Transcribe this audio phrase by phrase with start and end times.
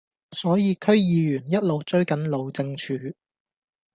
[0.35, 2.95] 所以區議員一路追緊路政署